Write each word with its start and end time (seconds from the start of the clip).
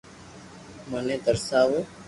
مني 0.91 1.17
ترساوُ 1.17 1.83